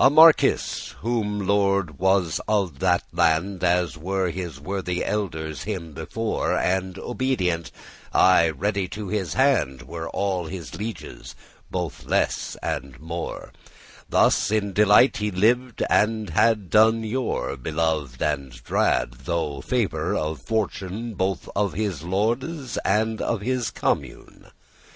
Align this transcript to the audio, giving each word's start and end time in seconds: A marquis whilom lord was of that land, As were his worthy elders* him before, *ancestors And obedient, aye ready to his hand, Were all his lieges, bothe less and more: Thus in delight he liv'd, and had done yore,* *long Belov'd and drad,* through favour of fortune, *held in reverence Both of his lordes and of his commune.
A 0.00 0.10
marquis 0.10 0.90
whilom 1.00 1.46
lord 1.46 2.00
was 2.00 2.40
of 2.48 2.80
that 2.80 3.04
land, 3.12 3.62
As 3.62 3.96
were 3.96 4.30
his 4.32 4.58
worthy 4.58 5.04
elders* 5.04 5.62
him 5.62 5.92
before, 5.92 6.56
*ancestors 6.58 6.98
And 6.98 6.98
obedient, 7.04 7.70
aye 8.12 8.50
ready 8.50 8.88
to 8.88 9.06
his 9.06 9.34
hand, 9.34 9.82
Were 9.82 10.08
all 10.10 10.46
his 10.46 10.74
lieges, 10.74 11.36
bothe 11.70 12.04
less 12.04 12.56
and 12.64 12.98
more: 12.98 13.52
Thus 14.08 14.50
in 14.50 14.72
delight 14.72 15.18
he 15.18 15.30
liv'd, 15.30 15.84
and 15.88 16.30
had 16.30 16.68
done 16.68 17.04
yore,* 17.04 17.50
*long 17.50 17.56
Belov'd 17.58 18.20
and 18.20 18.50
drad,* 18.64 19.14
through 19.14 19.62
favour 19.62 20.16
of 20.16 20.42
fortune, 20.42 20.90
*held 20.90 20.94
in 20.94 21.00
reverence 21.10 21.16
Both 21.16 21.48
of 21.54 21.74
his 21.74 22.02
lordes 22.02 22.76
and 22.78 23.22
of 23.22 23.40
his 23.42 23.70
commune. 23.70 24.50